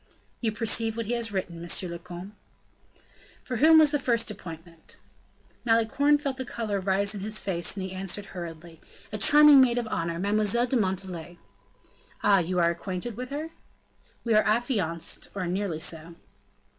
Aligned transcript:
"You 0.39 0.51
perceive 0.51 0.97
what 0.97 1.05
he 1.05 1.11
has 1.13 1.31
written, 1.31 1.61
monsieur 1.61 1.87
le 1.87 1.99
comte." 1.99 2.33
"For 3.43 3.57
whom 3.57 3.77
was 3.77 3.91
the 3.91 3.99
first 3.99 4.31
appointment?" 4.31 4.97
Malicorne 5.63 6.17
felt 6.17 6.37
the 6.37 6.43
color 6.43 6.79
rise 6.79 7.13
in 7.13 7.21
his 7.21 7.39
face 7.39 7.73
as 7.73 7.75
he 7.83 7.91
answered 7.93 8.25
hurriedly. 8.33 8.81
"A 9.11 9.19
charming 9.19 9.61
maid 9.61 9.77
of 9.77 9.85
honor, 9.89 10.17
Mademoiselle 10.17 10.65
de 10.65 10.75
Montalais." 10.75 11.37
"Ah, 12.23 12.37
ah! 12.37 12.37
you 12.39 12.57
are 12.57 12.71
acquainted 12.71 13.15
with 13.15 13.29
her?" 13.29 13.51
"We 14.23 14.33
are 14.33 14.41
affianced, 14.41 15.29
or 15.35 15.45
nearly 15.45 15.79
so." 15.79 16.15